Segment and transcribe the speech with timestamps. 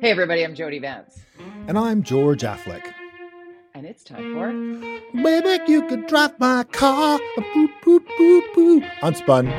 [0.00, 1.20] Hey, everybody, I'm Jody Vance.
[1.68, 2.94] And I'm George Affleck.
[3.74, 4.50] And it's time for.
[5.22, 7.20] Baby, you could drive my car.
[7.36, 8.90] Boop, boop, boop, boop.
[9.02, 9.50] Unspun.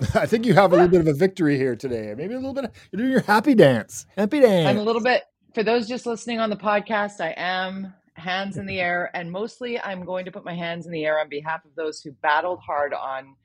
[0.16, 2.12] I think you have a little bit of a victory here today.
[2.18, 2.64] Maybe a little bit.
[2.64, 4.06] Of, you're doing your happy dance.
[4.16, 4.66] Happy dance.
[4.66, 5.22] I'm a little bit.
[5.54, 9.80] For those just listening on the podcast, I am hands in the air, and mostly
[9.80, 12.60] I'm going to put my hands in the air on behalf of those who battled
[12.60, 13.36] hard on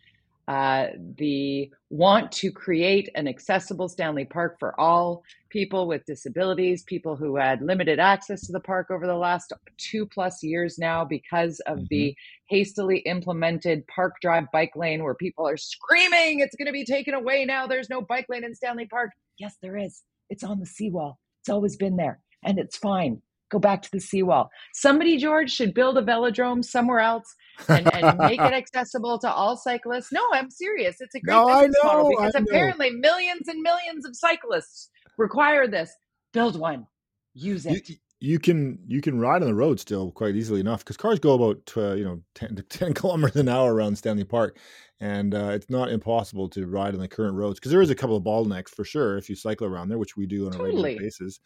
[0.48, 7.18] uh, the want to create an accessible Stanley Park for all people with disabilities, people
[7.18, 11.60] who had limited access to the park over the last two plus years now because
[11.62, 11.86] of mm-hmm.
[11.90, 12.16] the
[12.48, 17.14] hastily implemented Park Drive bike lane where people are screaming, it's going to be taken
[17.14, 17.68] away now.
[17.68, 19.12] There's no bike lane in Stanley Park.
[19.38, 20.04] Yes, there is.
[20.30, 21.20] It's on the seawall.
[21.42, 24.50] It's always been there and it's fine go back to the seawall.
[24.74, 27.36] Somebody, George, should build a velodrome somewhere else
[27.68, 30.12] and, and make it accessible to all cyclists.
[30.12, 30.98] No, I'm serious.
[31.00, 35.68] It's a great no, business know, model because apparently millions and millions of cyclists require
[35.68, 35.92] this.
[36.34, 36.86] Build one,
[37.34, 37.90] use it.
[37.90, 41.20] You, you can you can ride on the road still quite easily enough because cars
[41.20, 44.58] go about uh, you know 10 to 10 kilometers an hour around Stanley Park
[45.00, 47.96] and uh, it's not impossible to ride on the current roads because there is a
[47.96, 50.58] couple of bottlenecks for sure if you cycle around there which we do on a
[50.58, 50.84] totally.
[50.84, 51.40] regular basis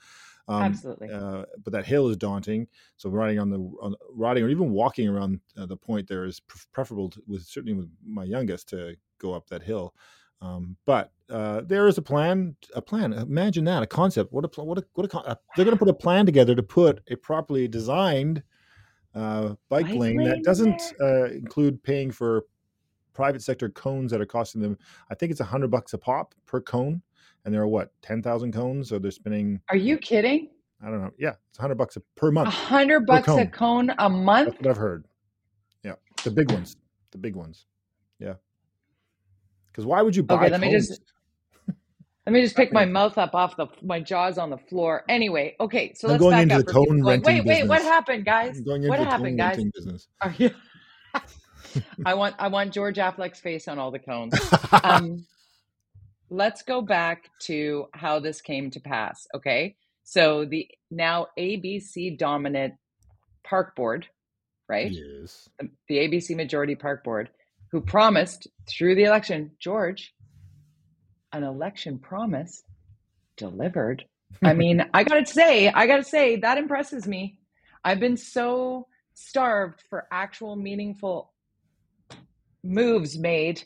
[0.47, 1.09] um, Absolutely.
[1.09, 2.67] Uh, but that hill is daunting.
[2.97, 6.39] So riding on the on, riding or even walking around uh, the point there is
[6.73, 9.93] preferable to, with certainly with my youngest to go up that hill.
[10.41, 12.55] Um, but uh, there is a plan.
[12.75, 13.13] A plan.
[13.13, 13.83] Imagine that.
[13.83, 14.33] A concept.
[14.33, 15.17] What a what a what a.
[15.19, 18.43] Uh, they're going to put a plan together to put a properly designed
[19.13, 22.45] uh, bike, lane, that doesn't uh, include paying for
[23.13, 24.77] private sector cones that are costing them.
[25.09, 27.01] I think it's a hundred bucks a pop per cone
[27.45, 29.59] and there are what ten thousand cones, so they're spinning.
[29.69, 30.49] Are you kidding?
[30.83, 31.11] I don't know.
[31.17, 32.47] Yeah, it's hundred bucks a, per month.
[32.47, 33.39] A hundred bucks cone.
[33.39, 34.49] a cone a month.
[34.49, 35.05] That's what I've heard.
[35.83, 36.75] Yeah, the big ones.
[37.11, 37.65] The big ones.
[38.19, 38.33] Yeah.
[39.71, 40.35] Because why would you buy?
[40.35, 40.61] Okay, let cones?
[40.61, 41.01] me just.
[42.27, 45.03] Let me just pick my mouth up off the my jaws on the floor.
[45.09, 46.65] Anyway, okay, so I'm let's going back into up.
[46.67, 47.67] The cone renting wait, wait, business.
[47.67, 48.59] what happened, guys?
[48.59, 49.63] I'm going into what the happened, cone guys?
[49.73, 50.07] Business.
[50.21, 50.51] Are you?
[52.05, 54.39] I want I want George Affleck's face on all the cones.
[54.83, 55.25] Um,
[56.31, 59.27] let's go back to how this came to pass.
[59.35, 59.75] Okay.
[60.03, 62.75] So the now ABC dominant
[63.43, 64.07] park board,
[64.67, 64.91] right?
[64.91, 65.49] Yes.
[65.59, 67.29] Um, the, the ABC majority park board,
[67.71, 70.13] who promised through the election, George,
[71.33, 72.63] an election promise
[73.35, 74.05] delivered.
[74.41, 77.37] I mean, I got to say, I got to say, that impresses me.
[77.83, 81.33] I've been so starved for actual meaningful
[82.63, 83.63] moves made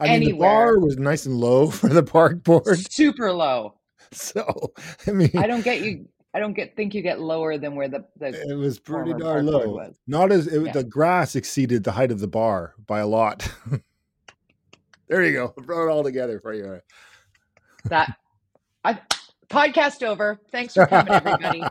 [0.00, 2.92] I mean, the bar was nice and low for the park board.
[2.92, 3.74] Super low.
[4.12, 4.72] So,
[5.08, 6.06] I mean, I don't get you.
[6.32, 9.46] I don't get think you get lower than where the, the it was pretty darn
[9.46, 9.68] low.
[9.68, 9.98] Was.
[10.06, 10.70] Not as it, yeah.
[10.70, 13.52] the grass exceeded the height of the bar by a lot.
[15.08, 15.48] there you go.
[15.64, 16.80] Throw it all together for you.
[17.86, 18.16] That
[18.84, 19.00] I
[19.48, 20.40] podcast over.
[20.52, 21.64] Thanks for coming, everybody.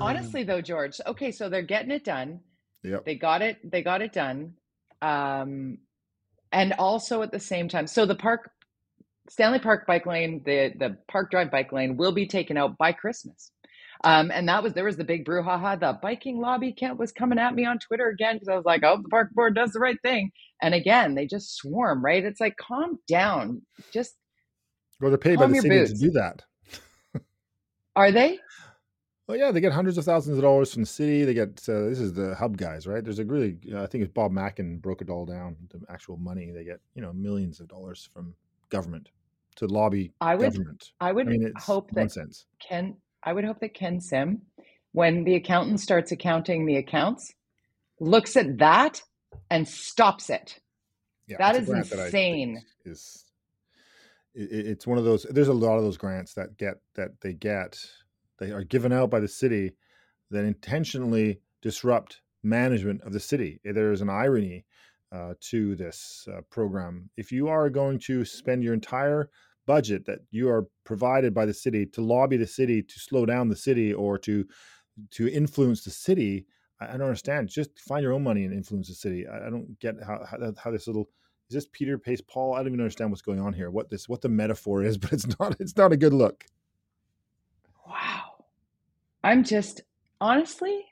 [0.00, 0.98] Honestly, though, George.
[1.06, 2.40] Okay, so they're getting it done.
[2.82, 3.04] Yep.
[3.04, 3.70] They got it.
[3.70, 4.54] They got it done.
[5.02, 5.78] Um,
[6.56, 8.50] and also at the same time, so the park,
[9.28, 12.92] Stanley Park bike lane, the the Park Drive bike lane will be taken out by
[12.92, 13.52] Christmas.
[14.04, 15.78] Um, and that was there was the big brouhaha.
[15.78, 18.82] The biking lobby camp was coming at me on Twitter again because I was like,
[18.84, 20.30] "Oh, the park board does the right thing."
[20.62, 22.02] And again, they just swarm.
[22.02, 22.24] Right?
[22.24, 23.60] It's like, calm down.
[23.92, 24.14] Just
[24.98, 25.92] well, they're paid by the city boots.
[25.92, 26.42] to do that.
[27.96, 28.38] Are they?
[29.26, 31.24] Well, yeah, they get hundreds of thousands of dollars from the city.
[31.24, 33.02] They get uh, this is the hub guys, right?
[33.02, 35.56] There's a really, uh, I think it's Bob Mackin broke it all down.
[35.70, 38.34] The actual money they get, you know, millions of dollars from
[38.68, 39.10] government
[39.56, 40.92] to lobby I would, government.
[41.00, 42.46] I would I mean, hope that nonsense.
[42.60, 44.42] Ken, I would hope that Ken Sim,
[44.92, 47.32] when the accountant starts accounting the accounts,
[47.98, 49.02] looks at that
[49.50, 50.60] and stops it.
[51.26, 52.62] Yeah, that is insane.
[52.84, 53.24] That is
[54.36, 55.24] it, it's one of those.
[55.28, 57.76] There's a lot of those grants that get that they get
[58.38, 59.72] they are given out by the city
[60.30, 63.60] that intentionally disrupt management of the city.
[63.64, 64.64] Eh, there is an irony
[65.12, 67.08] uh, to this uh, program.
[67.16, 69.30] If you are going to spend your entire
[69.66, 73.48] budget that you are provided by the city to lobby the city to slow down
[73.48, 74.46] the city or to
[75.10, 76.46] to influence the city,
[76.80, 77.48] I, don't understand.
[77.48, 79.26] Just find your own money and influence the city.
[79.26, 81.08] I, I don't get how, how, how this little
[81.48, 82.54] is this Peter pays Paul.
[82.54, 83.70] I don't even understand what's going on here.
[83.70, 86.44] What this what the metaphor is, but it's not it's not a good look.
[89.26, 89.80] I'm just
[90.20, 90.86] honestly,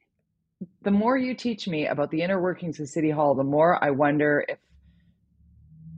[0.82, 3.90] the more you teach me about the inner workings of City Hall, the more I
[3.90, 4.58] wonder if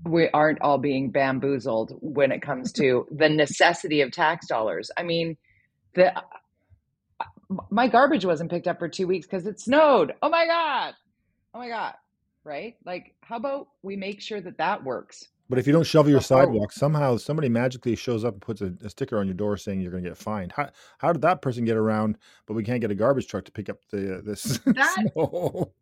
[0.04, 4.90] we aren't all being bamboozled when it comes to the necessity of tax dollars.
[4.98, 5.38] I mean,
[5.94, 6.20] the uh,
[7.70, 10.12] my garbage wasn't picked up for two weeks because it snowed.
[10.20, 10.92] Oh my God.
[11.54, 11.94] Oh my God.
[12.44, 12.76] Right?
[12.84, 15.26] Like, how about we make sure that that works?
[15.48, 18.72] But if you don't shovel your sidewalk, somehow somebody magically shows up and puts a,
[18.84, 20.52] a sticker on your door saying you're going to get fined.
[20.52, 22.18] How how did that person get around?
[22.46, 25.72] But we can't get a garbage truck to pick up the uh, this that, snow.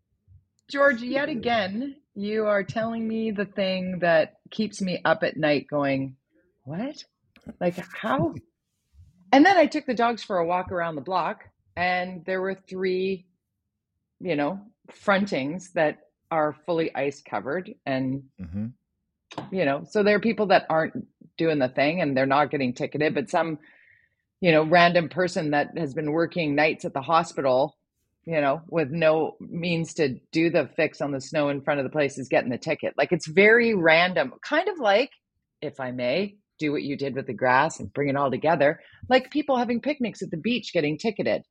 [0.68, 5.66] George, yet again, you are telling me the thing that keeps me up at night.
[5.68, 6.16] Going,
[6.64, 7.02] what?
[7.60, 8.34] Like how?
[9.32, 11.44] and then I took the dogs for a walk around the block,
[11.76, 13.26] and there were three,
[14.20, 14.60] you know,
[14.92, 16.00] frontings that
[16.30, 18.24] are fully ice covered and.
[18.38, 18.66] Mm-hmm
[19.50, 22.74] you know, so there are people that aren't doing the thing and they're not getting
[22.74, 23.58] ticketed, but some,
[24.40, 27.76] you know, random person that has been working nights at the hospital,
[28.24, 31.84] you know, with no means to do the fix on the snow in front of
[31.84, 32.94] the place is getting the ticket.
[32.96, 35.10] Like it's very random, kind of like,
[35.60, 38.80] if I may, do what you did with the grass and bring it all together,
[39.08, 41.42] like people having picnics at the beach getting ticketed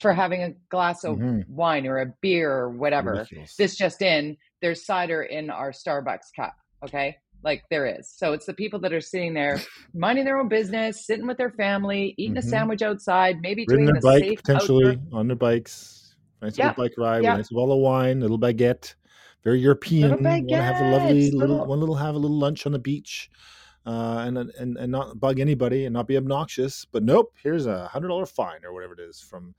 [0.00, 1.40] for having a glass of mm-hmm.
[1.52, 3.12] wine or a beer or whatever.
[3.12, 3.54] Ridiculous.
[3.56, 6.54] This just in, there's cider in our Starbucks cup.
[6.84, 7.16] Okay.
[7.42, 8.08] Like there is.
[8.08, 9.60] So it's the people that are sitting there
[9.94, 12.46] minding their own business, sitting with their family, eating mm-hmm.
[12.46, 15.20] a sandwich outside, maybe Ridden doing their bike potentially outdoor...
[15.20, 16.16] on their bikes.
[16.42, 16.68] Nice yeah.
[16.68, 17.36] little bike ride, yeah.
[17.36, 18.94] nice bottle of wine, little baguette,
[19.42, 20.10] very European.
[20.10, 22.78] Little baguette, have a lovely little, little one little have a little lunch on the
[22.78, 23.30] beach.
[23.86, 26.84] Uh, and and and not bug anybody and not be obnoxious.
[26.84, 29.54] But nope, here's a hundred dollar fine or whatever it is from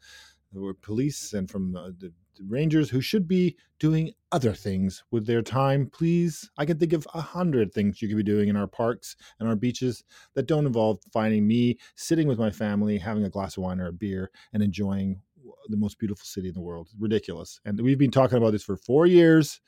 [0.53, 2.11] the police and from uh, the
[2.47, 5.87] Rangers who should be doing other things with their time.
[5.87, 9.15] Please, I can think of a hundred things you could be doing in our parks
[9.39, 10.03] and our beaches
[10.35, 13.87] that don't involve finding me sitting with my family, having a glass of wine or
[13.87, 15.21] a beer, and enjoying
[15.67, 16.89] the most beautiful city in the world.
[16.99, 17.59] Ridiculous.
[17.65, 19.61] And we've been talking about this for four years,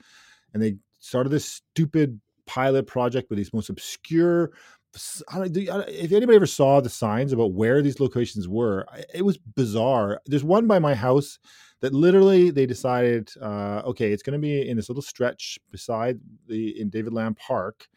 [0.54, 4.52] and they started this stupid pilot project with these most obscure
[4.94, 10.22] if anybody ever saw the signs about where these locations were, it was bizarre.
[10.26, 11.40] There's one by my house
[11.82, 16.20] that literally they decided, uh, okay, it's going to be in this little stretch beside
[16.48, 17.88] the in David Lam Park,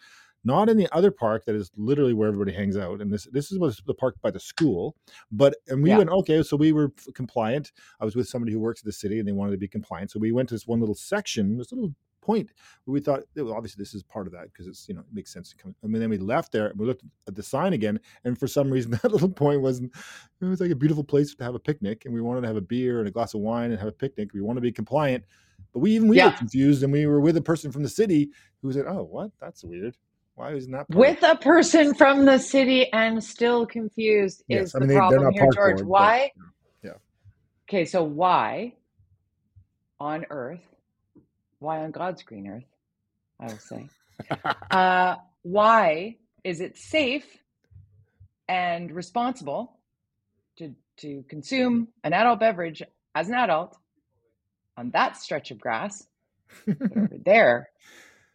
[0.45, 3.01] not in the other park that is literally where everybody hangs out.
[3.01, 4.97] And this this is was the park by the school,
[5.31, 5.99] but and we yeah.
[5.99, 7.73] went okay, so we were compliant.
[8.01, 10.11] I was with somebody who works at the city, and they wanted to be compliant,
[10.11, 12.51] so we went to this one little section, this little point
[12.87, 15.33] we thought well, obviously this is part of that because it's you know it makes
[15.33, 17.73] sense to come I mean then we left there and we looked at the sign
[17.73, 19.93] again and for some reason that little point wasn't
[20.41, 22.57] it was like a beautiful place to have a picnic and we wanted to have
[22.57, 24.31] a beer and a glass of wine and have a picnic.
[24.33, 25.25] We want to be compliant
[25.73, 26.27] but we even we yeah.
[26.27, 28.31] were confused and we were with a person from the city
[28.63, 29.31] who said oh what?
[29.41, 29.97] That's weird.
[30.37, 34.79] Why isn't that with a person from the city and still confused yes, is I
[34.81, 35.77] mean, the they, problem here george.
[35.77, 36.33] board, why?
[36.37, 36.97] but, yeah.
[37.69, 38.75] Okay so why
[40.01, 40.74] on earth
[41.65, 42.65] why on God's green earth,
[43.41, 43.89] I will say.
[44.71, 47.27] uh, why is it safe
[48.49, 49.79] and responsible
[50.59, 52.83] to, to consume an adult beverage
[53.15, 53.77] as an adult
[54.77, 56.07] on that stretch of grass?
[56.69, 57.71] over there,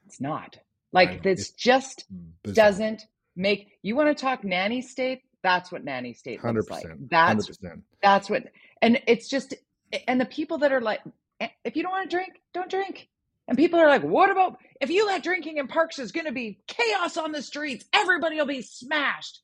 [0.05, 0.57] it's not.
[0.91, 2.05] Like, this just
[2.43, 2.55] bizarre.
[2.55, 3.03] doesn't
[3.35, 5.21] make you want to talk nanny state?
[5.43, 6.85] That's what nanny state 100%, looks like.
[7.09, 7.81] That's 100%.
[8.01, 8.43] that's what,
[8.81, 9.53] and it's just,
[10.07, 11.01] and the people that are like,
[11.39, 13.08] eh, if you don't want to drink, don't drink.
[13.49, 16.31] And people are like, what about if you let drinking in parks is going to
[16.31, 17.83] be chaos on the streets?
[17.91, 19.41] Everybody will be smashed.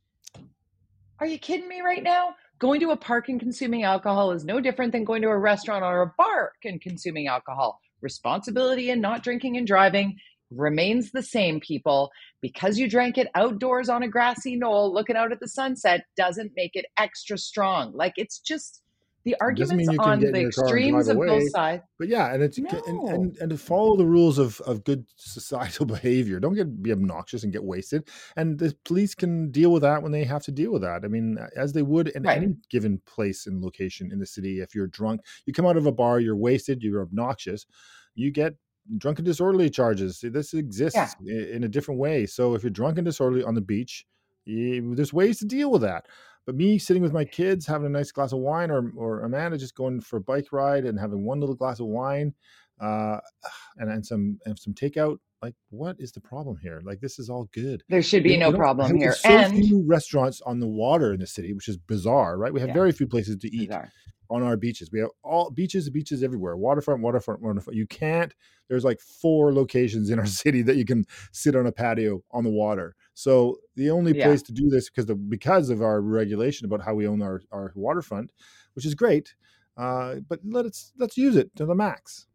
[1.19, 2.35] Are you kidding me right now?
[2.59, 5.83] Going to a park and consuming alcohol is no different than going to a restaurant
[5.83, 7.79] or a bar and consuming alcohol.
[8.01, 10.19] Responsibility in not drinking and driving
[10.51, 12.11] remains the same, people.
[12.43, 16.51] Because you drank it outdoors on a grassy knoll looking out at the sunset doesn't
[16.55, 17.91] make it extra strong.
[17.95, 18.83] Like it's just
[19.25, 21.83] the arguments on the extremes of both sides.
[21.97, 22.69] But yeah, and it's no.
[22.85, 26.39] and, and, and to follow the rules of, of good societal behavior.
[26.39, 28.07] Don't get be obnoxious and get wasted.
[28.35, 31.03] And the police can deal with that when they have to deal with that.
[31.03, 32.37] I mean, as they would in right.
[32.37, 34.61] any given place and location in the city.
[34.61, 37.65] If you're drunk, you come out of a bar, you're wasted, you're obnoxious,
[38.13, 38.53] you get
[38.97, 40.19] drunken disorderly charges.
[40.21, 41.33] This exists yeah.
[41.33, 42.27] in a different way.
[42.27, 44.05] So if you're drunk and disorderly on the beach,
[44.45, 46.05] you, there's ways to deal with that.
[46.45, 49.57] But me sitting with my kids, having a nice glass of wine, or or Amanda
[49.57, 52.33] just going for a bike ride and having one little glass of wine,
[52.79, 53.17] uh,
[53.77, 55.17] and and some and some takeout.
[55.41, 56.81] Like, what is the problem here?
[56.83, 57.83] Like, this is all good.
[57.87, 59.09] There should be no problem here.
[59.09, 62.51] And so and few restaurants on the water in the city, which is bizarre, right?
[62.51, 62.73] We have yeah.
[62.73, 63.69] very few places to eat.
[63.69, 63.91] Bizarre
[64.29, 64.89] on our beaches.
[64.91, 67.77] We have all beaches, beaches everywhere, waterfront, waterfront, waterfront.
[67.77, 68.33] You can't.
[68.67, 72.43] There's like four locations in our city that you can sit on a patio on
[72.43, 72.95] the water.
[73.13, 74.25] So the only yeah.
[74.25, 77.41] place to do this because the because of our regulation about how we own our
[77.51, 78.31] our waterfront,
[78.73, 79.35] which is great,
[79.77, 82.27] uh, but let us let's use it to the max.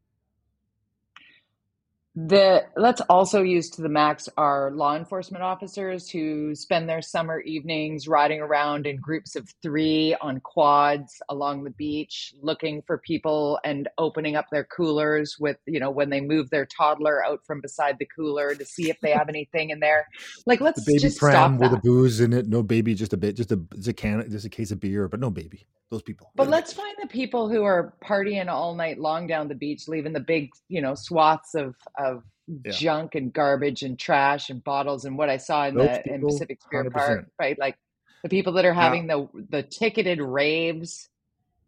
[2.17, 7.39] The let's also use to the max our law enforcement officers who spend their summer
[7.39, 13.61] evenings riding around in groups of three on quads along the beach, looking for people
[13.63, 17.61] and opening up their coolers with, you know, when they move their toddler out from
[17.61, 20.09] beside the cooler to see if they have anything in there.
[20.47, 23.13] Like, let's The baby just pram stop with a booze in it, no baby, just
[23.13, 25.65] a bit, just a just a can, just a case of beer, but no baby.
[25.91, 26.31] Those people.
[26.37, 30.13] But let's find the people who are partying all night long down the beach, leaving
[30.13, 32.23] the big, you know, swaths of of
[32.65, 32.73] Yeah.
[32.73, 36.25] junk and garbage and trash and bottles and what I saw in Those the in
[36.27, 37.59] Pacific Spirit hundred Park, right?
[37.59, 37.77] Like
[38.23, 41.09] the people that are having the the ticketed raves.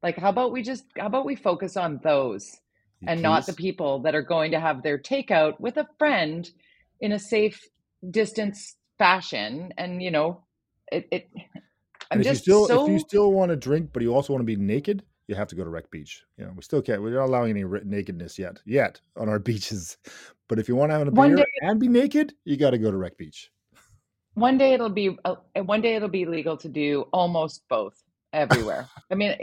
[0.02, 2.50] Like how about we just how about we focus on those
[3.00, 6.48] you and not the people that are going to have their takeout with a friend
[7.00, 7.60] in a safe
[8.08, 10.44] distance fashion and you know,
[10.92, 11.28] it, it
[12.12, 14.34] I'm And if you just still, if you still want to drink, but you also
[14.34, 16.22] want to be naked, you have to go to Wreck Beach.
[16.36, 17.00] You know, we still can't.
[17.00, 19.96] We're not allowing any nakedness yet, yet on our beaches.
[20.48, 22.70] But if you want to have a one day beer and be naked, you got
[22.70, 23.50] to go to Wreck Beach.
[24.34, 28.02] One day it'll be uh, one day it'll be legal to do almost both
[28.32, 28.88] everywhere.
[29.10, 29.36] I mean,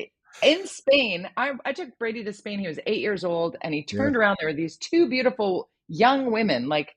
[0.44, 2.60] in Spain, I, I took Brady to Spain.
[2.60, 4.38] He was eight years old, and he Yeah, turned around.
[4.40, 6.96] There were these two beautiful young women, like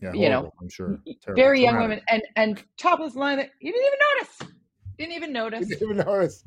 [0.00, 0.52] yeah, you know.
[0.60, 2.04] I'm sure, terrible, very young traumatic.
[2.08, 3.38] women, and and topless line.
[3.38, 4.56] That you didn't even notice.
[4.98, 5.68] Didn't even notice.
[5.68, 6.44] didn't even notice.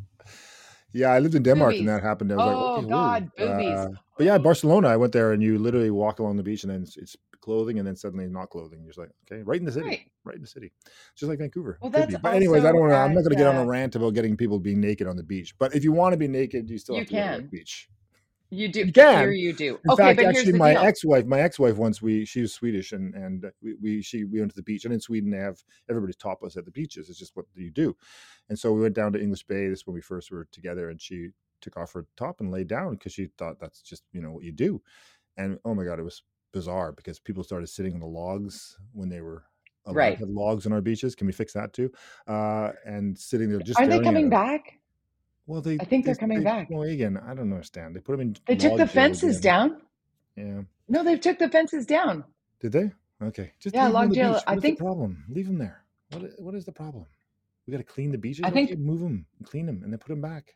[0.91, 2.31] Yeah, I lived in Denmark and that happened.
[2.31, 2.89] I was like, Oh whoa.
[2.89, 3.77] God, boobies.
[3.77, 3.87] Uh,
[4.17, 6.81] but yeah, Barcelona, I went there and you literally walk along the beach and then
[6.81, 8.79] it's, it's clothing and then suddenly not clothing.
[8.81, 10.11] You're just like, okay, right in the city, Right.
[10.23, 10.71] right in the city,
[11.15, 11.77] just like Vancouver.
[11.81, 12.17] Well, that's.
[12.17, 12.97] But anyways, I don't want to.
[12.97, 15.15] I'm not going to get on a uh, rant about getting people being naked on
[15.15, 15.55] the beach.
[15.57, 17.39] But if you want to be naked, you still you have to go to Wreck
[17.39, 17.47] can.
[17.47, 17.89] Beach.
[18.51, 18.85] You do.
[18.85, 19.79] You Here you do.
[19.83, 20.83] In Okay, fact, but actually, my deal.
[20.83, 24.51] ex-wife, my ex-wife, once we she was Swedish, and and we, we she we went
[24.51, 27.09] to the beach, and in Sweden they have everybody's topless at the beaches.
[27.09, 27.95] It's just what you do,
[28.49, 29.67] and so we went down to English Bay.
[29.69, 31.29] This is when we first were together, and she
[31.61, 34.43] took off her top and laid down because she thought that's just you know what
[34.43, 34.81] you do,
[35.37, 39.09] and oh my god, it was bizarre because people started sitting on the logs when
[39.09, 39.43] they were
[39.87, 40.17] Right.
[40.19, 41.15] have logs on our beaches.
[41.15, 41.91] Can we fix that too?
[42.27, 44.78] Uh, and sitting there just Aren't they coming back?
[45.49, 46.69] Well, they I think they they're coming they back.
[46.69, 47.17] well again.
[47.17, 47.95] I don't understand.
[47.97, 49.41] They put them in They took the fences again.
[49.41, 49.81] down.
[50.37, 50.61] Yeah.
[50.89, 52.25] No, they took the fences down.
[52.61, 52.91] Did they?
[53.23, 54.41] Okay, just Yeah, leave them on log jail.
[54.47, 55.25] I think the problem?
[55.29, 55.83] Leave them there.
[56.09, 57.07] What What is the problem?
[57.67, 58.47] We got to clean the beaches.
[58.47, 60.55] I think move them, clean them, and then put them back.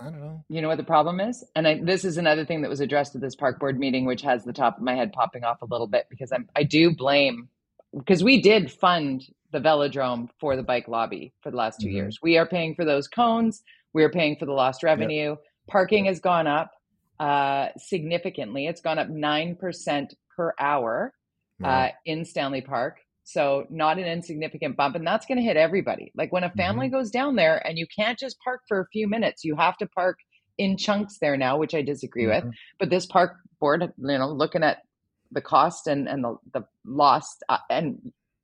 [0.00, 0.44] I don't know.
[0.48, 3.16] you know what the problem is, and I, this is another thing that was addressed
[3.16, 5.66] at this park board meeting, which has the top of my head popping off a
[5.66, 7.50] little bit because I'm I do blame
[7.96, 11.90] because we did fund the velodrome for the bike lobby for the last 2 hmm
[11.90, 12.20] years.
[12.22, 13.62] We are paying for those cones.
[13.94, 14.98] We are paying for the lost Yep.
[14.98, 15.36] revenue.
[15.68, 16.12] Parking Yep.
[16.12, 16.70] has gone up
[17.20, 18.66] uh, significantly.
[18.66, 21.12] It's gone up nine percent per hour
[21.60, 21.70] Wow.
[21.70, 22.98] uh, in Stanley Park.
[23.24, 26.12] So not an insignificant bump, and that's going to hit everybody.
[26.14, 28.86] Like when a family hmm goes down there, and you can't just park for a
[28.92, 29.44] few minutes.
[29.44, 30.18] You have to park
[30.56, 32.44] in chunks there now, which I disagree with.
[32.44, 34.78] hmm But this park board, you know, looking at
[35.32, 37.98] the cost and and the the lost, uh, and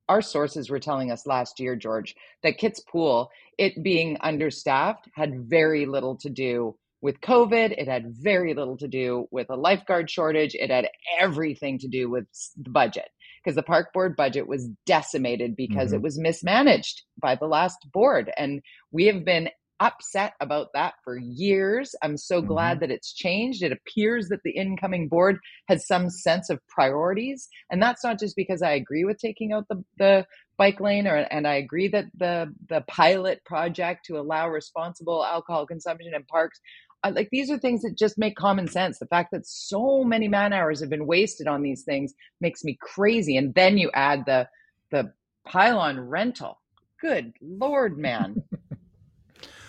[0.09, 5.49] our sources were telling us last year, George, that Kits Pool, it being understaffed, had
[5.49, 7.73] very little to do with COVID.
[7.73, 10.55] It had very little to do with a lifeguard shortage.
[10.55, 10.89] It had
[11.21, 13.09] everything to do with the budget
[13.43, 17.79] because the park board budget was decimated because hmm it was mismanaged by the last
[17.93, 18.31] board.
[18.37, 19.51] And we have been
[19.85, 21.95] upset about that for years.
[22.03, 23.63] I'm so hmm glad that it's changed.
[23.65, 25.39] It appears that the incoming board
[25.69, 27.49] has some sense of priorities.
[27.71, 30.27] And that's not just because I agree with taking out the, the
[30.59, 35.67] bike lane or and I agree that the the pilot project to allow responsible alcohol
[35.67, 36.61] consumption in parks
[37.05, 38.99] uh, like these are things that just make common sense.
[38.99, 42.79] The fact that so many man hours have been wasted on these things makes me
[42.81, 43.37] crazy.
[43.37, 44.49] And then you add the
[44.91, 45.13] the
[45.47, 46.61] pylon rental.
[47.01, 48.39] Good lord, man.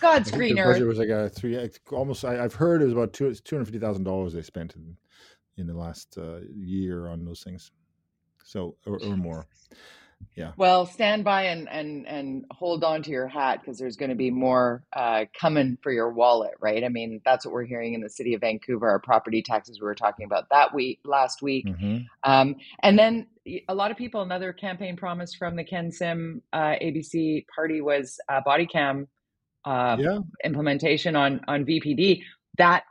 [0.02, 2.26] God's green their budget was like a three, almost.
[2.26, 4.98] I, I've heard it was about two two hundred fifty thousand dollars they spent in
[5.58, 7.72] in the last uh, year on those things,
[8.44, 9.46] so or, or more.
[10.36, 10.52] Yeah.
[10.58, 14.16] Well, stand by and and and hold on to your hat because there's going to
[14.16, 16.84] be more uh, coming for your wallet, right?
[16.84, 18.90] I mean, that's what we're hearing in the city of Vancouver.
[18.90, 23.28] Our property taxes we were talking about that week last week, hmm um, and then
[23.70, 24.22] a lot of people.
[24.22, 29.08] Another campaign promise from the Ken Sim uh, ABC party was uh, body cam
[29.66, 30.20] uh, Yeah.
[30.44, 32.24] implementation on on VPD.
[32.58, 32.84] That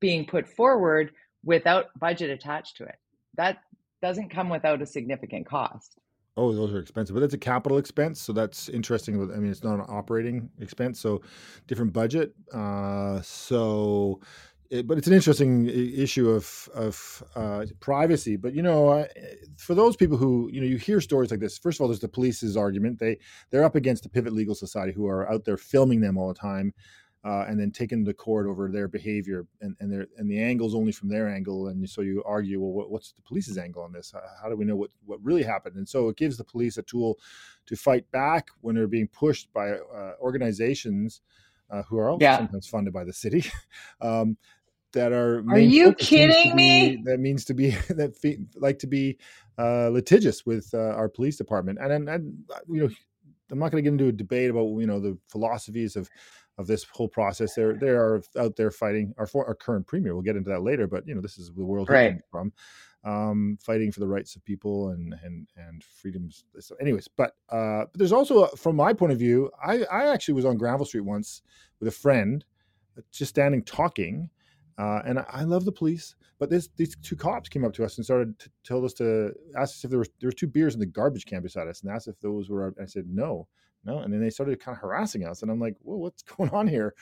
[0.00, 1.12] being put forward
[1.44, 2.96] without budget attached to it.
[3.36, 3.58] That
[4.00, 5.96] doesn't come without a significant cost.
[6.36, 9.20] Oh, those are expensive, but that's a capital expense, so that's interesting.
[9.20, 11.20] I mean, it's not an operating expense, so
[11.66, 12.34] different budget.
[12.52, 14.18] Uh, so,
[14.72, 18.36] it, but it's an interesting issue of of uh, privacy.
[18.36, 19.06] But you know, uh,
[19.58, 21.58] for those people who you know, you hear stories like this.
[21.58, 22.98] First of all, there's the police's argument.
[22.98, 23.18] They
[23.50, 26.34] they're up against the Pivot Legal Society, who are out there filming them all the
[26.34, 26.72] time.
[27.24, 30.74] uh, and then taking to court over their behavior and and their and the angles
[30.74, 33.92] only from their angle and so you argue well what, what's the police's angle on
[33.92, 36.44] this how, how, do we know what what really happened and so it gives the
[36.44, 37.18] police a tool
[37.66, 41.20] to fight back when they're being pushed by uh, organizations
[41.70, 42.38] uh, who are also yeah.
[42.38, 43.44] sometimes funded by the city
[44.00, 44.36] um,
[44.92, 48.86] that are are you kidding me be, that means to be that fe- like to
[48.86, 49.18] be
[49.58, 52.34] uh, litigious with uh, our police department and, and and
[52.68, 52.90] you know
[53.50, 56.08] i'm not going to get into a debate about you know the philosophies of
[56.58, 57.54] of this whole process.
[57.54, 60.14] They're they are out there fighting our for our current premier.
[60.14, 62.20] We'll get into that later, but you know this is the world right.
[62.30, 62.52] from
[63.04, 66.44] um, fighting for the rights of people and and and freedoms.
[66.60, 70.34] So, anyways, but uh, but there's also from my point of view, I I actually
[70.34, 71.42] was on Granville Street once
[71.80, 72.44] with a friend,
[73.10, 74.30] just standing talking.
[74.78, 77.98] Uh, and I, love the police, but this, these two cops came up to us
[77.98, 80.74] and started to tell us to ask us if there were there were two beers
[80.74, 82.74] in the garbage can beside us, and asked if those were.
[82.80, 83.48] I said no,
[83.84, 86.50] no and then they started kind of harassing us and i'm like well what's going
[86.50, 86.94] on here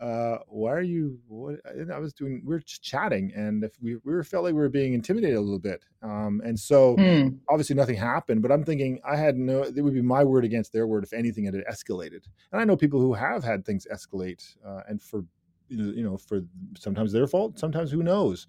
[0.00, 1.56] uh why are you what
[1.92, 4.68] i was doing we are just chatting and if we, we felt like we were
[4.68, 7.34] being intimidated a little bit um and so mm.
[7.48, 10.72] obviously nothing happened but i'm thinking i had no it would be my word against
[10.72, 14.54] their word if anything had escalated and i know people who have had things escalate
[14.66, 15.24] uh, and for
[15.68, 16.40] you know for
[16.78, 18.46] sometimes their fault sometimes who knows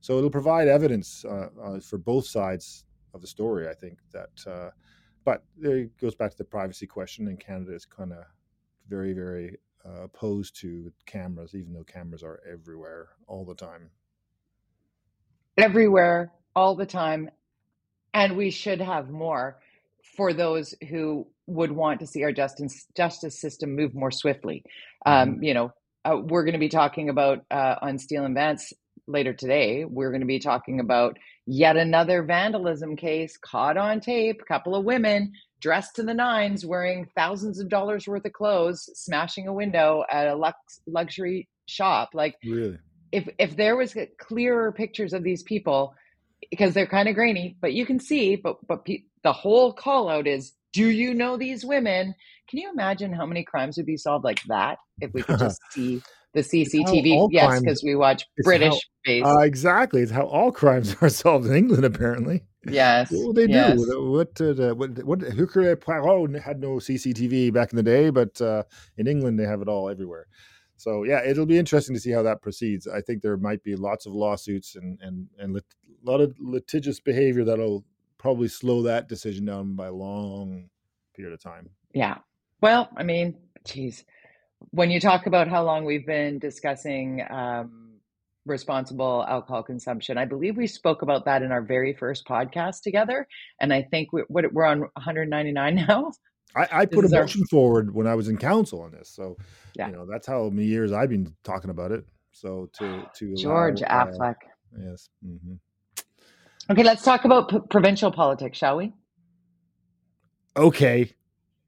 [0.00, 2.84] so it'll provide evidence uh, uh, for both sides
[3.14, 4.70] of the story i think that uh,
[5.28, 8.24] but it goes back to the privacy question, and Canada is kind of
[8.88, 13.90] very, very uh, opposed to cameras, even though cameras are everywhere all the time.
[15.58, 17.28] Everywhere, all the time.
[18.14, 19.58] And we should have more
[20.16, 24.64] for those who would want to see our justice justice system move more swiftly.
[25.04, 25.42] Um, mm-hmm.
[25.42, 25.72] You know,
[26.08, 28.72] uh, we're going to be talking about uh, on Steel and Vance
[29.06, 29.84] later today.
[29.84, 31.18] We're going to be talking about
[31.50, 34.42] Yet another vandalism case caught on tape.
[34.42, 38.90] A couple of women dressed to the nines, wearing thousands of dollars worth of clothes,
[38.92, 42.10] smashing a window at a lux- luxury shop.
[42.12, 42.76] Like, really?
[43.12, 45.94] if if there was clearer pictures of these people,
[46.50, 48.36] because they're kind of grainy, but you can see.
[48.36, 52.14] But but pe- the whole call out is, do you know these women?
[52.48, 55.60] Can you imagine how many crimes would be solved like that if we could just
[55.70, 56.02] see
[56.34, 57.28] the CCTV.
[57.30, 59.26] Yes, because we watch British based.
[59.26, 61.84] Uh, exactly, it's how all crimes are solved in England.
[61.84, 63.08] Apparently, yes.
[63.10, 63.80] What they yes.
[63.82, 64.10] do?
[64.10, 65.20] What uh, what what?
[65.20, 68.64] Hercule Poirot had no CCTV back in the day, but uh,
[68.96, 70.26] in England they have it all everywhere.
[70.76, 72.86] So yeah, it'll be interesting to see how that proceeds.
[72.86, 75.64] I think there might be lots of lawsuits and and and lit-
[76.06, 77.84] a lot of litigious behavior that'll
[78.18, 80.68] probably slow that decision down by a long
[81.14, 81.70] period of time.
[81.92, 82.18] Yeah.
[82.60, 84.04] Well, I mean, geez
[84.70, 87.92] when you talk about how long we've been discussing um,
[88.46, 93.26] responsible alcohol consumption, I believe we spoke about that in our very first podcast together,
[93.60, 96.12] and I think we, we're on 199 now.
[96.56, 97.46] I, I put a motion our...
[97.46, 99.36] forward when I was in council on this, so
[99.74, 99.88] yeah.
[99.88, 102.04] you know that's how many years I've been talking about it.
[102.32, 104.36] So to to George allow, uh, Affleck,
[104.76, 105.10] uh, yes.
[105.24, 105.54] Mm-hmm.
[106.70, 108.92] Okay, let's talk about p- provincial politics, shall we?
[110.56, 111.12] Okay.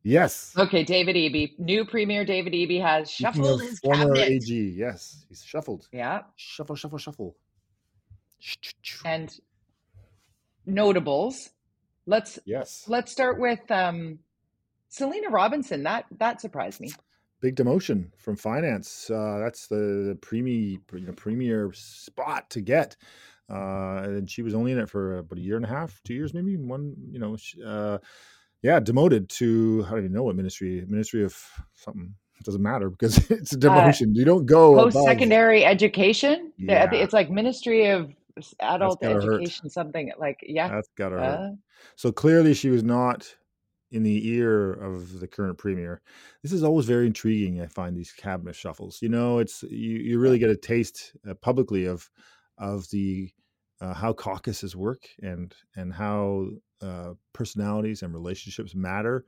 [0.02, 0.54] Yes.
[0.56, 4.28] Okay, David Eby, new premier David Eby has shuffled his former cabinet.
[4.28, 4.68] AG.
[4.70, 5.88] Yes, he's shuffled.
[5.92, 6.22] Yeah.
[6.36, 7.36] Shuffle, shuffle, shuffle.
[9.04, 9.30] And
[10.64, 11.50] notables.
[12.06, 12.84] Let's yes.
[12.88, 14.18] Let's start with um,
[14.88, 15.82] Selena Robinson.
[15.82, 16.92] That that surprised me.
[17.40, 19.10] Big demotion from finance.
[19.10, 19.76] Uh, that's the,
[20.08, 22.96] the premier, you know, premier spot to get.
[23.50, 26.14] Uh, and she was only in it for about a year and a half, two
[26.14, 26.94] years, maybe one.
[27.10, 27.36] You know,
[27.66, 27.98] uh,
[28.62, 31.36] yeah, demoted to I don't even know what ministry, ministry of
[31.74, 32.14] something.
[32.38, 34.08] It doesn't matter because it's a uh, demotion.
[34.08, 36.52] Uh, you don't go post secondary education.
[36.58, 36.88] Yeah.
[36.92, 38.12] It's like Ministry of
[38.60, 39.72] Adult Education, hurt.
[39.72, 40.68] something like yeah.
[40.68, 41.20] That's got her.
[41.20, 41.50] Uh,
[41.96, 43.34] so clearly, she was not
[43.92, 46.00] in the ear of the current premier.
[46.42, 47.60] This is always very intriguing.
[47.60, 49.02] I find these cabinet shuffles.
[49.02, 52.08] You know, it's you, you really get a taste uh, publicly of
[52.58, 53.30] of the
[53.80, 56.48] uh, how caucuses work and and how
[56.82, 59.24] uh, personalities and relationships matter.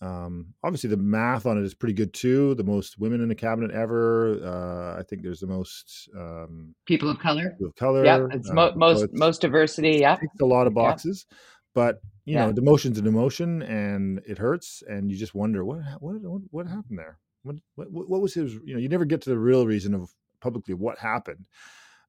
[0.00, 2.54] Um, obviously, the math on it is pretty good too.
[2.56, 4.40] The most women in the cabinet ever.
[4.44, 7.50] Uh, I think there's the most um, people of color.
[7.50, 8.04] People of color.
[8.04, 9.98] Yeah, it's mo- uh, most so it's, most diversity.
[10.00, 11.26] Yeah, ticks a lot of boxes.
[11.30, 11.36] Yeah.
[11.74, 12.46] But you yeah.
[12.46, 16.66] know, demotion's an emotion, and it hurts, and you just wonder what what what, what
[16.66, 17.18] happened there.
[17.42, 18.54] What, what what was his?
[18.64, 21.46] You know, you never get to the real reason of publicly what happened.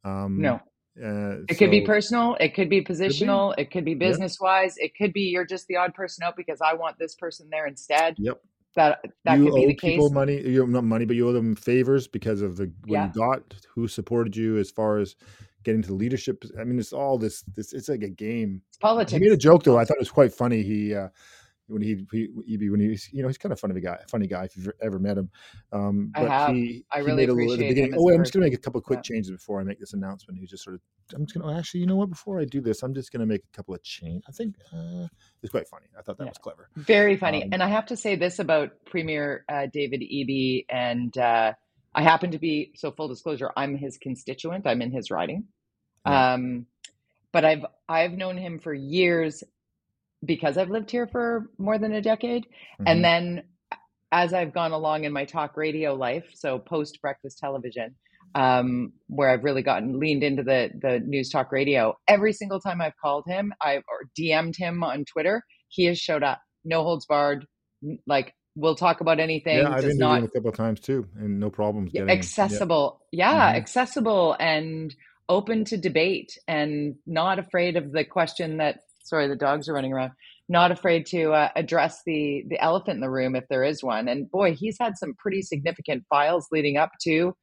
[0.03, 0.59] Um, no.
[1.01, 2.37] Uh, it so, could be personal.
[2.39, 3.49] It could be positional.
[3.49, 3.61] Could be.
[3.61, 4.75] It could be business wise.
[4.77, 7.67] It could be you're just the odd person out because I want this person there
[7.67, 8.15] instead.
[8.17, 8.41] Yep.
[8.75, 10.41] That that you could be the people money.
[10.41, 13.07] You not money, but you owe them favors because of the what yeah.
[13.07, 13.41] you got,
[13.73, 15.15] who supported you as far as
[15.63, 16.43] getting to leadership.
[16.59, 17.43] I mean, it's all this.
[17.55, 18.61] This it's like a game.
[18.69, 19.13] It's politics.
[19.13, 19.77] He made a joke though.
[19.77, 20.61] I thought it was quite funny.
[20.61, 21.07] He uh,
[21.67, 22.27] when he, he
[22.69, 25.17] when he's you know he's kind of funny guy, funny guy if you've ever met
[25.17, 25.29] him.
[25.71, 26.55] Um, but I have.
[26.55, 27.95] he, I really he appreciate him.
[27.97, 29.15] Oh, I'm just gonna make a couple of quick yeah.
[29.15, 30.39] changes before I make this announcement.
[30.39, 30.81] He just sort of,
[31.13, 32.09] I'm just gonna oh, actually, you know what?
[32.09, 34.23] Before I do this, I'm just gonna make a couple of changes.
[34.27, 35.07] I think uh,
[35.41, 35.87] it's quite funny.
[35.97, 36.31] I thought that yeah.
[36.31, 36.69] was clever.
[36.75, 37.43] Very funny.
[37.43, 41.53] Um, and I have to say this about Premier uh, David Eby, and uh,
[41.93, 43.51] I happen to be so full disclosure.
[43.55, 44.67] I'm his constituent.
[44.67, 45.45] I'm in his riding.
[46.05, 46.33] Yeah.
[46.33, 46.67] Um,
[47.31, 49.43] but I've I've known him for years
[50.25, 52.43] because I've lived here for more than a decade.
[52.43, 52.87] Mm-hmm.
[52.87, 53.43] And then
[54.11, 57.95] as I've gone along in my talk radio life, so post breakfast television,
[58.33, 62.81] um, where I've really gotten leaned into the the news talk radio, every single time
[62.81, 67.05] I've called him, I've or DM'd him on Twitter, he has showed up, no holds
[67.05, 67.45] barred,
[68.07, 69.59] like we'll talk about anything.
[69.59, 71.91] Yeah, I've been not, a couple of times too, and no problems.
[71.91, 73.57] Getting, accessible, yeah, yeah mm-hmm.
[73.57, 74.95] accessible and
[75.27, 79.93] open to debate, and not afraid of the question that sorry, the dogs are running
[79.93, 80.11] around.
[80.49, 84.07] Not afraid to uh, address the the elephant in the room if there is one.
[84.07, 87.33] And boy, he's had some pretty significant files leading up to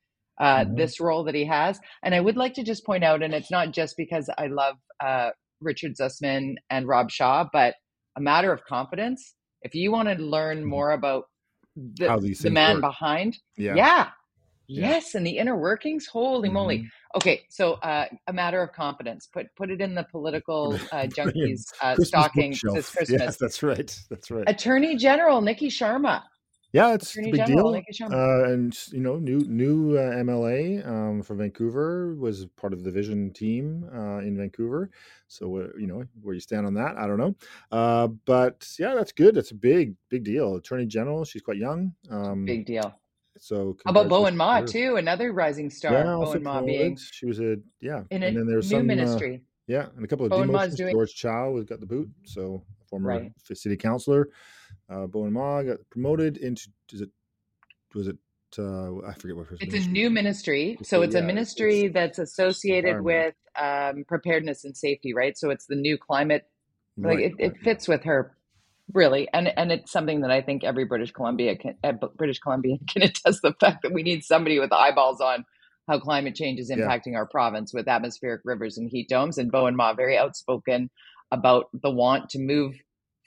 [0.41, 0.77] uh, mm-hmm.
[0.77, 1.81] this role that he has.
[2.03, 4.77] And I would like to just point out, and it's not just because I love
[5.01, 7.75] uh, Richard Zussman and Rob Shaw, but
[8.17, 9.35] a matter of confidence.
[9.63, 10.69] If you want to learn mm-hmm.
[10.69, 11.25] more about
[11.77, 12.83] the, the man work.
[12.83, 13.75] behind, yeah.
[13.75, 14.09] yeah.
[14.69, 16.07] Yes, and the inner workings.
[16.07, 16.55] Holy mm-hmm.
[16.55, 16.89] moly!
[17.15, 19.27] Okay, so uh, a matter of confidence.
[19.27, 23.11] Put put it in the political uh, junkies uh, stocking this Christmas.
[23.11, 23.99] Yes, that's right.
[24.09, 24.45] That's right.
[24.47, 26.23] Attorney General Niki Sharma.
[26.73, 28.13] Yeah, it's Attorney a big General, deal.
[28.13, 32.91] Uh, and you know, new new uh, MLA um, from Vancouver was part of the
[32.91, 34.91] Vision team uh, in Vancouver.
[35.29, 37.35] So uh, you know where you stand on that, I don't know.
[37.71, 39.35] Uh, but yeah, that's good.
[39.35, 40.57] That's a big big deal.
[40.57, 41.27] Attorney General.
[41.27, 41.93] She's quite young.
[42.11, 42.95] Um, big deal.
[43.43, 45.95] So How about Bowen Ma too, another rising star.
[45.95, 48.83] Yeah, Bowen Ma being she was a yeah, in a and then there's new some,
[48.83, 49.35] uh, ministry.
[49.35, 50.77] Uh, yeah, and a couple of Bowen demotions.
[50.77, 50.95] Doing...
[50.95, 53.33] George Chow has got the boot, so former right.
[53.53, 54.29] city councilor.
[54.89, 57.11] Uh, Bowen Ma got promoted into is it
[57.97, 58.17] was it
[58.61, 62.19] uh, I forget what It's a new ministry, so it's yeah, a ministry it's that's
[62.21, 65.37] associated with um, preparedness and safety, right?
[65.37, 66.47] So it's the new climate.
[66.97, 67.53] Like right, it, right.
[67.57, 68.37] it fits with her
[68.93, 72.79] really and and it's something that i think every british columbia can uh, british columbian
[72.89, 75.45] can attest the fact that we need somebody with eyeballs on
[75.89, 77.19] how climate change is impacting yeah.
[77.19, 80.91] our province with atmospheric rivers and heat domes and bowen ma very outspoken
[81.31, 82.75] about the want to move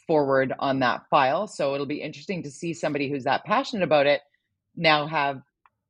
[0.08, 4.06] forward on that file so it'll be interesting to see somebody who's that passionate about
[4.06, 4.22] it
[4.76, 5.42] now have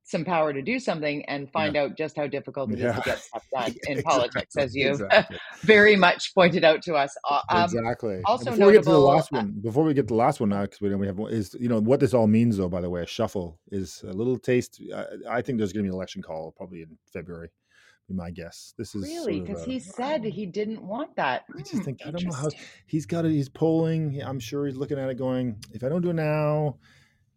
[0.05, 1.81] some power to do something and find yeah.
[1.81, 2.91] out just how difficult it yeah.
[2.91, 4.03] is to get stuff done in exactly.
[4.03, 5.37] politics, as you've exactly.
[5.63, 7.13] very much pointed out to us.
[7.27, 8.21] Uh, um, exactly.
[8.25, 10.39] Also, before notable, we get to the last one, before we get to the last
[10.39, 12.69] one now, because we, don't we have is you know what this all means though.
[12.69, 14.79] By the way, a shuffle is a little taste.
[14.95, 17.49] I, I think there's going to be an election call probably in February.
[18.07, 18.75] My guess.
[18.77, 21.45] This is really because sort of he said he didn't want that.
[21.55, 22.49] I just hmm, think I don't know how
[22.85, 23.31] he's got it.
[23.31, 24.21] He's polling.
[24.23, 26.77] I'm sure he's looking at it, going, if I don't do it now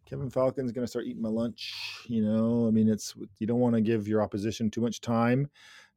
[0.09, 1.73] Kevin Falcon's going to start eating my lunch.
[2.07, 5.49] You know, I mean, it's you don't want to give your opposition too much time.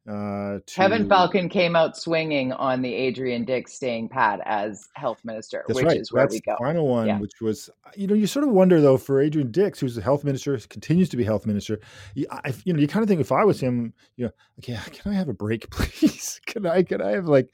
[0.07, 0.75] Uh, to...
[0.75, 5.77] Kevin Falcon came out swinging on the Adrian Dix staying pat as health minister, That's
[5.77, 5.99] which right.
[5.99, 6.57] is where That's we go.
[6.59, 7.19] Final one, yeah.
[7.19, 10.25] which was, you know, you sort of wonder though for Adrian Dix, who's the health
[10.25, 11.79] minister, continues to be health minister.
[12.15, 14.77] You, I, you know, you kind of think if I was him, you know, okay,
[14.91, 16.41] can I have a break, please?
[16.45, 17.53] can I, can I have like,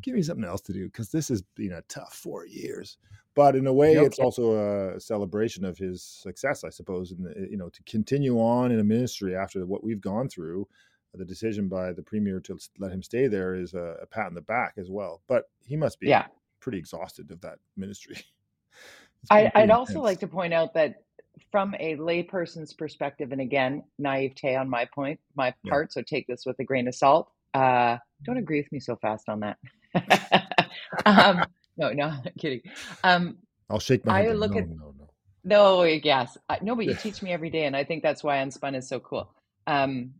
[0.00, 2.96] give me something else to do because this has been a tough four years
[3.34, 4.06] but in a way okay.
[4.06, 8.72] it's also a celebration of his success i suppose and you know to continue on
[8.72, 10.66] in a ministry after what we've gone through
[11.14, 14.34] the decision by the premier to let him stay there is a, a pat on
[14.34, 16.26] the back as well but he must be yeah.
[16.60, 18.16] pretty exhausted of that ministry
[19.30, 21.02] I, would also like to point out that
[21.50, 26.00] from a layperson's perspective and again naivete on my point my part yeah.
[26.00, 29.28] so take this with a grain of salt uh, don't agree with me so fast
[29.28, 29.58] on that
[31.06, 31.44] um,
[31.80, 32.60] no, no, I'm kidding.
[33.02, 33.38] Um,
[33.68, 34.30] I'll shake my head.
[34.30, 35.10] I look no, at no, no.
[35.42, 38.76] No, yes, no, but you teach me every day, and I think that's why Unspun
[38.76, 39.32] is so cool.
[39.66, 40.12] Um,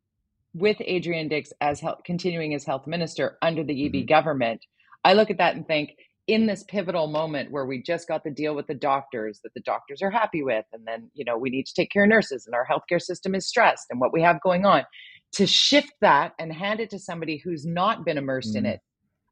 [0.55, 4.07] with Adrian Dix as health, continuing as health minister under the Eby mm-hmm.
[4.07, 4.65] government,
[5.05, 5.91] I look at that and think,
[6.27, 9.61] in this pivotal moment where we just got the deal with the doctors that the
[9.61, 12.47] doctors are happy with, and then you know we need to take care of nurses,
[12.47, 14.85] and our healthcare system is stressed, and what we have going on,
[15.33, 18.65] to shift that and hand it to somebody who's not been immersed mm-hmm.
[18.65, 18.81] in it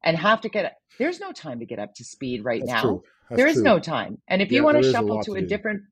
[0.04, 3.02] and have to get there's no time to get up to speed right That's now.
[3.30, 3.62] there is true.
[3.62, 4.20] no time.
[4.28, 5.82] And if yeah, you want to shuffle to, to a different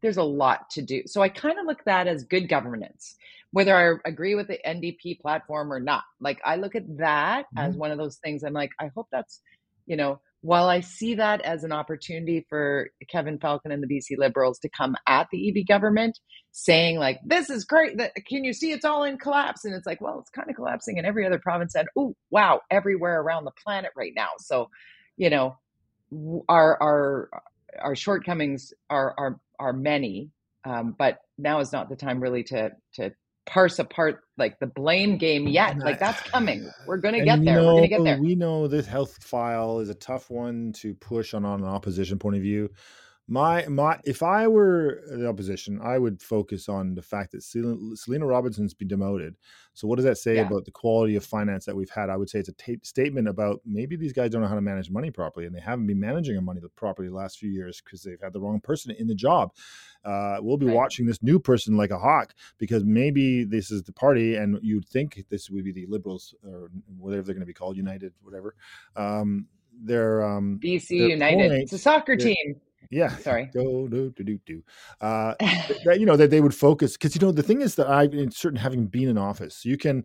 [0.00, 1.02] there's a lot to do.
[1.06, 3.16] So i kind of look at that as good governance
[3.52, 6.04] whether i agree with the ndp platform or not.
[6.20, 7.58] Like i look at that mm-hmm.
[7.58, 8.42] as one of those things.
[8.44, 9.40] I'm like i hope that's
[9.86, 14.18] you know while I see that as an opportunity for Kevin Falcon and the BC
[14.18, 16.18] Liberals to come at the Eby government,
[16.52, 17.98] saying like, "This is great.
[18.28, 20.98] Can you see it's all in collapse?" And it's like, well, it's kind of collapsing
[20.98, 24.30] in every other province, and oh wow, everywhere around the planet right now.
[24.38, 24.68] So,
[25.16, 25.56] you know,
[26.48, 27.30] our our
[27.80, 30.30] our shortcomings are are are many,
[30.64, 33.12] um, but now is not the time really to to
[33.46, 35.78] parse apart like the blame game yet.
[35.78, 36.70] Like that's coming.
[36.86, 37.56] We're going to get there.
[37.56, 38.20] Know, We're going to get there.
[38.20, 42.18] We know this health file is a tough one to push on, on an opposition
[42.18, 42.70] point of view.
[43.28, 47.96] My my, if I were the opposition, I would focus on the fact that Selena,
[47.96, 49.36] Selena Robinson's been demoted.
[49.74, 50.46] So what does that say yeah.
[50.46, 52.10] about the quality of finance that we've had?
[52.10, 54.60] I would say it's a t- statement about maybe these guys don't know how to
[54.60, 57.80] manage money properly, and they haven't been managing their money properly the last few years
[57.80, 59.52] because they've had the wrong person in the job.
[60.04, 60.74] Uh, we'll be right.
[60.74, 64.86] watching this new person like a hawk because maybe this is the party, and you'd
[64.86, 68.56] think this would be the Liberals or whatever they're going to be called, United, whatever.
[68.96, 69.46] Um,
[69.80, 71.50] they're um, BC United.
[71.50, 72.60] Point, it's a soccer team.
[72.92, 73.16] Yeah.
[73.16, 73.50] Sorry.
[73.52, 74.62] Do, do, do, do, do.
[75.00, 75.34] Uh,
[75.84, 78.12] that, you know, that they would focus because, you know, the thing is that I've
[78.12, 80.04] in certain having been in office, you can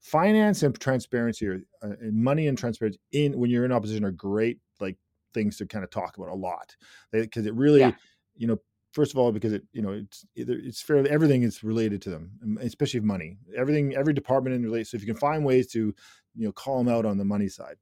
[0.00, 4.58] finance and transparency or uh, money and transparency in when you're in opposition are great,
[4.80, 4.96] like
[5.32, 6.76] things to kind of talk about a lot
[7.12, 7.92] because it really, yeah.
[8.36, 8.58] you know,
[8.92, 12.30] first of all because it you know it's it's fairly everything is related to them
[12.60, 15.92] especially money everything every department in relate so if you can find ways to
[16.36, 17.74] you know call them out on the money side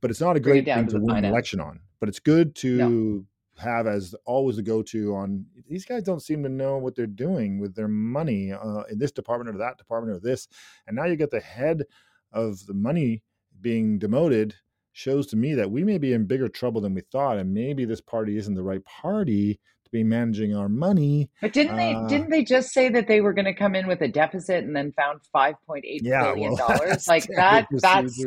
[0.00, 2.52] but it's not a great thing to, to win an election on but it's good
[2.56, 3.24] to
[3.58, 7.58] have as always the go-to on these guys don't seem to know what they're doing
[7.58, 10.48] with their money uh, in this department or that department or this.
[10.86, 11.84] And now you get the head
[12.32, 13.22] of the money
[13.60, 14.54] being demoted
[14.92, 17.84] shows to me that we may be in bigger trouble than we thought and maybe
[17.84, 22.06] this party isn't the right party to be managing our money but didn't they uh,
[22.08, 24.74] didn't they just say that they were going to come in with a deficit and
[24.74, 27.06] then found 5.8 yeah, billion well, dollars?
[27.06, 28.24] like that that's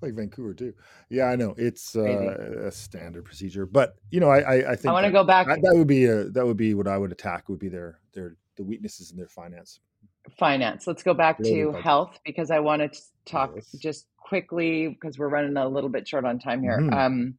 [0.00, 0.74] like Vancouver too.
[1.08, 4.86] Yeah, I know it's uh, a standard procedure, but you know, I I, I think
[4.86, 5.46] I want to go back.
[5.46, 7.48] That, that, would be a that would be what I would attack.
[7.48, 9.80] Would be their their the weaknesses in their finance.
[10.38, 10.86] Finance.
[10.86, 13.72] Let's go back to health because I want to talk yes.
[13.72, 16.78] just quickly because we're running a little bit short on time here.
[16.78, 16.94] Mm-hmm.
[16.94, 17.34] Um,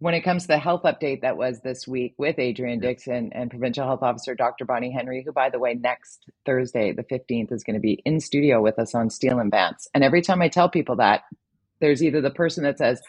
[0.00, 3.50] when it comes to the health update that was this week with Adrian Dixon and
[3.50, 4.64] Provincial Health Officer Dr.
[4.64, 8.18] Bonnie Henry, who, by the way, next Thursday, the 15th, is going to be in
[8.18, 9.88] studio with us on Steel and Vance.
[9.92, 11.24] And every time I tell people that,
[11.80, 13.00] there's either the person that says,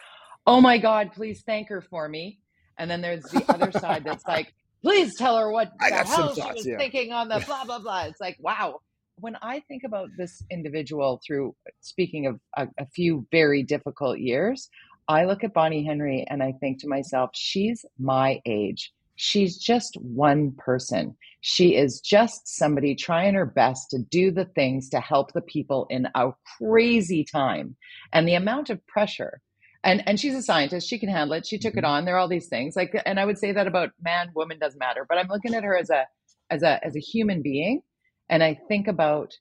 [0.45, 2.39] Oh my God, please thank her for me.
[2.77, 6.41] And then there's the other side that's like, Please tell her what the hell she
[6.41, 6.77] was yeah.
[6.77, 8.03] thinking on the blah, blah, blah.
[8.03, 8.81] It's like, wow.
[9.17, 14.69] When I think about this individual through speaking of a, a few very difficult years,
[15.07, 18.91] I look at Bonnie Henry and I think to myself, she's my age.
[19.15, 21.15] She's just one person.
[21.41, 25.85] She is just somebody trying her best to do the things to help the people
[25.89, 27.75] in a crazy time.
[28.13, 29.41] And the amount of pressure
[29.83, 31.85] and and she's a scientist she can handle it she took it mm-hmm.
[31.85, 34.59] on there are all these things like and i would say that about man woman
[34.59, 36.05] doesn't matter but i'm looking at her as a
[36.49, 37.81] as a as a human being
[38.29, 39.37] and i think about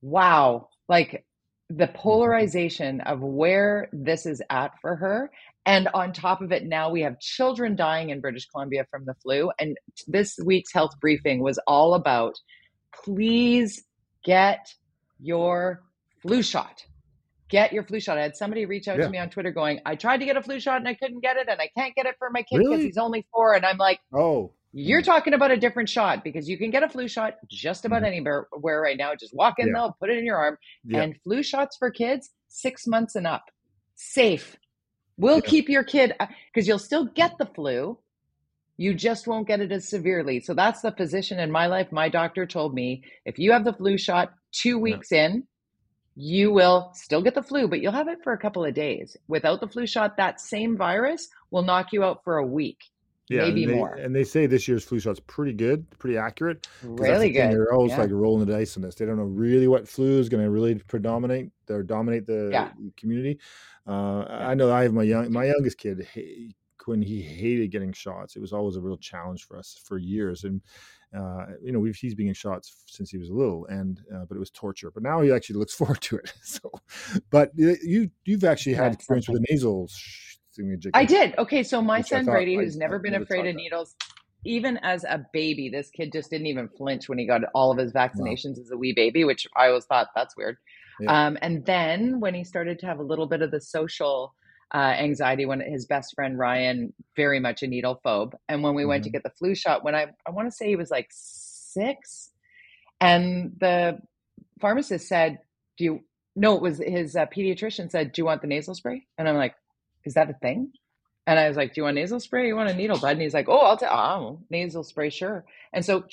[0.00, 1.24] wow like
[1.70, 1.96] the mm-hmm.
[1.96, 5.30] polarization of where this is at for her.
[5.66, 9.14] And on top of it, now we have children dying in British Columbia from the
[9.14, 9.50] flu.
[9.58, 12.34] And this week's health briefing was all about
[13.02, 13.82] please
[14.24, 14.72] get
[15.20, 15.82] your
[16.20, 16.84] flu shot.
[17.48, 18.18] Get your flu shot.
[18.18, 19.04] I had somebody reach out yeah.
[19.04, 21.20] to me on Twitter going, I tried to get a flu shot and I couldn't
[21.20, 22.84] get it, and I can't get it for my kid because really?
[22.84, 23.54] he's only four.
[23.54, 26.88] And I'm like, oh, you're talking about a different shot because you can get a
[26.88, 28.06] flu shot just about mm-hmm.
[28.06, 29.14] anywhere right now.
[29.14, 29.74] Just walk in, yeah.
[29.74, 30.58] they'll put it in your arm.
[30.84, 31.02] Yeah.
[31.02, 33.44] And flu shots for kids, six months and up,
[33.94, 34.56] safe.
[35.16, 35.48] We'll yeah.
[35.48, 37.98] keep your kid because uh, you'll still get the flu.
[38.76, 40.40] You just won't get it as severely.
[40.40, 41.92] So that's the physician in my life.
[41.92, 45.44] My doctor told me if you have the flu shot two weeks in,
[46.16, 49.16] you will still get the flu, but you'll have it for a couple of days.
[49.28, 52.78] Without the flu shot, that same virus will knock you out for a week
[53.28, 53.94] yeah, maybe and they, more.
[53.94, 56.66] And they say this year's flu shot's pretty good, pretty accurate.
[56.82, 57.52] Really good.
[57.52, 58.00] They're always yeah.
[58.00, 58.94] like rolling the dice on this.
[58.94, 62.70] They don't know really what flu is going to really predominate or dominate the yeah.
[62.96, 63.38] community.
[63.86, 64.48] Uh, yeah.
[64.48, 66.06] I know I have my young, my youngest kid.
[66.12, 66.54] He,
[66.86, 70.44] when he hated getting shots, it was always a real challenge for us for years.
[70.44, 70.60] And
[71.16, 74.34] uh, you know, we've he's been getting shots since he was little, and uh, but
[74.34, 74.90] it was torture.
[74.90, 76.32] But now he actually looks forward to it.
[76.42, 76.70] So,
[77.30, 79.88] but you you've actually had experience with the nasal
[80.94, 81.34] I did.
[81.38, 83.94] Okay, so my son Brady, who's never been afraid of needles,
[84.44, 87.78] even as a baby, this kid just didn't even flinch when he got all of
[87.78, 90.58] his vaccinations as a wee baby, which I always thought that's weird.
[91.00, 91.26] Yeah.
[91.26, 94.34] Um, and then when he started to have a little bit of the social
[94.72, 98.82] uh, anxiety, when his best friend Ryan, very much a needle phobe, and when we
[98.82, 98.90] mm-hmm.
[98.90, 99.14] went to mm-hmm.
[99.14, 102.30] get the flu shot, when I I want to say he was like six,
[103.00, 103.98] and the
[104.60, 105.38] pharmacist said,
[105.78, 106.00] "Do you?"
[106.36, 109.36] No, it was his uh, pediatrician said, "Do you want the nasal spray?" And I'm
[109.36, 109.54] like,
[110.04, 110.72] is that a thing?
[111.26, 112.46] And I was like, do you want nasal spray?
[112.46, 113.12] You want a needle bud?
[113.12, 115.44] And he's like, oh, I'll take oh, nasal spray, sure.
[115.72, 116.04] And so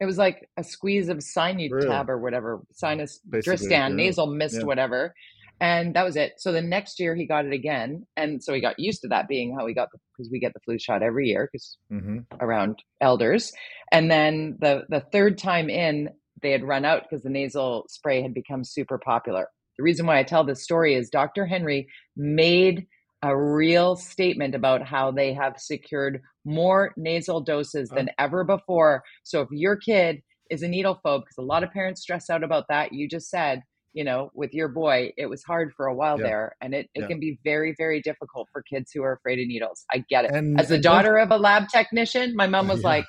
[0.00, 1.88] it was like a squeeze of sinus really?
[1.88, 4.04] tab or whatever, sinus Basically, Dristan, yeah.
[4.04, 4.64] nasal mist, yeah.
[4.64, 5.14] whatever.
[5.60, 6.34] And that was it.
[6.36, 8.06] So the next year he got it again.
[8.16, 10.52] And so he got used to that being how he got the because we get
[10.54, 13.52] the flu shot every year because hmm around elders.
[13.90, 16.10] And then the the third time in,
[16.42, 19.48] they had run out because the nasal spray had become super popular.
[19.78, 21.46] The reason why I tell this story is Dr.
[21.46, 22.86] Henry made
[23.22, 28.24] a real statement about how they have secured more nasal doses than uh-huh.
[28.24, 29.02] ever before.
[29.24, 32.44] So if your kid is a needle phobe, because a lot of parents stress out
[32.44, 35.94] about that, you just said, you know, with your boy, it was hard for a
[35.94, 36.24] while Yeah.
[36.24, 37.06] there, and it, it Yeah.
[37.08, 39.84] can be very, very difficult for kids who are afraid of needles.
[39.92, 40.30] I get it.
[40.32, 42.88] And As the daughter of a lab technician, my mom was Yeah.
[42.88, 43.04] like,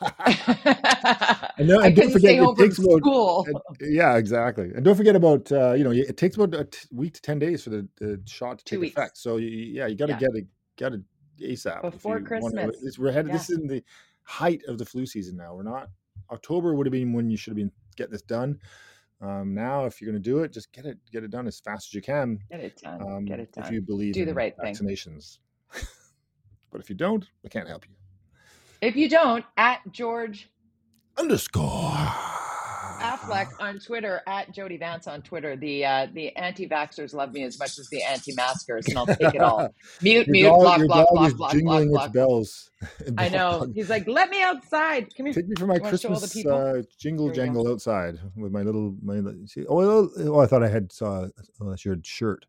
[1.58, 3.46] And no- I and don't forget, stay it takes about- school.
[3.46, 4.70] and- yeah, exactly.
[4.74, 7.38] And don't forget about uh, you know it takes about a t- week to ten
[7.38, 8.96] days for the, the shot to Two take weeks.
[8.96, 9.18] effect.
[9.18, 10.18] So you, yeah, you got to Yeah.
[10.20, 10.46] get it,
[10.78, 11.00] got it
[11.40, 12.98] ASAP Before Christmas.
[12.98, 13.32] we're headed.
[13.32, 13.82] This is in the
[14.22, 15.54] height of the flu season now.
[15.54, 15.90] We're not.
[16.30, 18.58] October would have been when you should have been getting this done.
[19.20, 21.60] Um, now, if you're going to do it, just get it get it done as
[21.60, 22.38] fast as you can.
[22.50, 23.02] Get it done.
[23.02, 23.64] Um, Get it done.
[23.64, 24.74] If you believe Do the right thing.
[24.74, 25.38] vaccinations,
[26.70, 27.94] but if you don't, I can't help you.
[28.80, 30.48] If you don't, at George
[31.18, 31.60] Underscore
[33.00, 35.56] Affleck on Twitter, at Jody Vance on Twitter.
[35.56, 39.40] The uh, the anti-vaxxers love me as much as the anti-maskers, and I'll take it
[39.40, 39.68] all.
[40.02, 42.12] Mute, mute, dog, block, your block, block, block, block, its block.
[42.12, 42.70] bells.
[43.18, 43.70] I know.
[43.74, 45.14] He's like, let me outside.
[45.14, 45.34] Come here.
[45.34, 47.42] Take me for my You wanna show all the Christmas uh, jingle Here go.
[47.42, 49.16] jangle outside with my little my.
[49.16, 51.26] li- See, oh, oh, oh, I thought I had saw
[51.60, 52.46] oh, that's your shirt.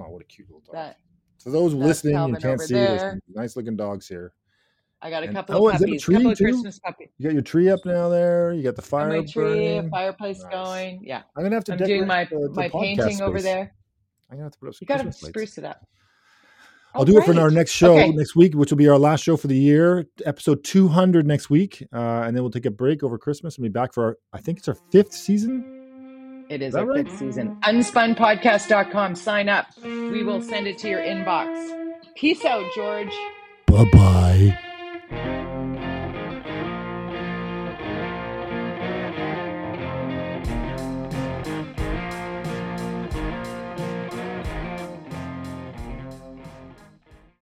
[0.00, 0.74] Oh, what a cute little dog!
[0.74, 0.98] That
[1.42, 3.10] For those listening Calvin and can't see, there's there.
[3.12, 4.32] some nice looking dogs here.
[5.04, 6.44] I got a And- couple oh, of is that a tree couple of too?
[6.44, 7.08] Christmas puppies.
[7.18, 8.08] You got your tree up now.
[8.08, 9.42] There, you got the And fire my tree,
[9.76, 9.90] burning.
[9.90, 10.52] fireplace Nice.
[10.52, 11.00] going.
[11.04, 13.40] Yeah, I'm gonna have to I'm decorate doing my the, the my podcast painting over
[13.42, 13.72] there.
[14.30, 15.30] I'm gonna have to put up some You got to Christmas lights.
[15.30, 15.86] spruce it up.
[16.96, 18.10] I'll Oh, do it for our next show Okay.
[18.12, 21.84] next week, which will be our last show for the year, episode 200 next week,
[21.92, 24.38] uh, and then we'll take a break over Christmas and be back for our, I
[24.40, 26.46] think it's our fifth season.
[26.48, 27.06] It is that our right?
[27.08, 27.56] fifth season.
[27.64, 29.16] Unspunpodcast.com.
[29.16, 29.66] Sign up.
[29.82, 32.04] We will send it to your inbox.
[32.14, 33.12] Peace out, George.
[33.66, 34.73] Bye bye.